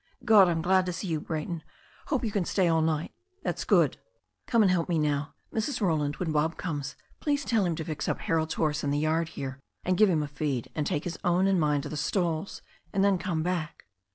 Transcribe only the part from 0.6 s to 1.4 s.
glad to see you,